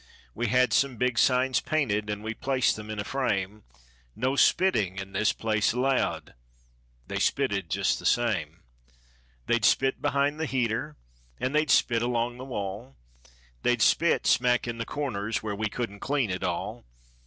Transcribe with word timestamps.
We 0.33 0.47
had 0.47 0.73
some 0.73 0.97
big 0.97 1.19
signs 1.19 1.59
painted, 1.61 2.09
and 2.09 2.23
we 2.23 2.33
placed 2.33 2.75
them 2.75 2.89
in 2.89 2.97
a 2.97 3.03
frame— 3.03 3.61
"No 4.15 4.35
spitting 4.35 4.97
in 4.97 5.11
this 5.11 5.31
place 5.31 5.73
allowed"—they 5.73 7.19
spitted 7.19 7.69
just 7.69 7.99
the 7.99 8.05
same. 8.07 8.63
They'd 9.45 9.63
spit 9.63 10.01
behind 10.01 10.39
the 10.39 10.47
heater, 10.47 10.97
and 11.39 11.53
they'd 11.53 11.69
spit 11.69 12.01
along 12.01 12.37
the 12.37 12.45
wall. 12.45 12.95
They'd 13.61 13.83
spit 13.83 14.25
smack 14.25 14.67
in 14.67 14.79
the 14.79 14.85
corners 14.85 15.43
where 15.43 15.55
we 15.55 15.69
couldn't 15.69 15.99
clean 15.99 16.31
at 16.31 16.43
all. 16.43 16.83